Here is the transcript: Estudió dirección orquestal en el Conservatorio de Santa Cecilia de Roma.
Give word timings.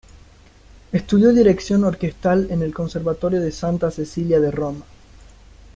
Estudió 0.91 1.31
dirección 1.31 1.83
orquestal 1.83 2.49
en 2.49 2.63
el 2.63 2.73
Conservatorio 2.73 3.39
de 3.39 3.51
Santa 3.51 3.91
Cecilia 3.91 4.39
de 4.39 4.49
Roma. 4.49 4.83